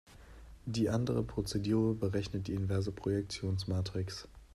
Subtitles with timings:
[0.65, 4.27] Die andere Prozedur berechnet die inverse Projektionsmatrix.